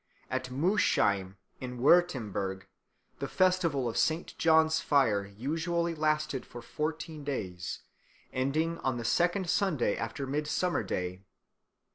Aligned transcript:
At 0.31 0.49
Moosheim, 0.49 1.35
in 1.59 1.77
Wurtemberg, 1.77 2.63
the 3.19 3.27
festival 3.27 3.87
of 3.87 3.97
St. 3.99 4.35
John's 4.39 4.79
Fire 4.79 5.27
usually 5.27 5.93
lasted 5.93 6.43
for 6.43 6.63
fourteen 6.63 7.23
days, 7.23 7.81
ending 8.33 8.79
on 8.79 8.97
the 8.97 9.05
second 9.05 9.47
Sunday 9.47 9.95
after 9.95 10.25
Midsummer 10.25 10.81
Day. 10.81 11.21